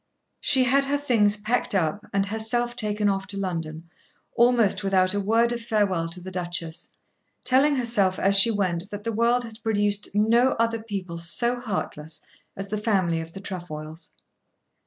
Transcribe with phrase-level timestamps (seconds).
[0.39, 3.83] She had her things packed up, and herself taken off to London,
[4.35, 6.97] almost without a word of farewell to the Duchess,
[7.43, 12.21] telling herself as she went that the world had produced no other people so heartless
[12.57, 14.09] as the family of the Trefoils.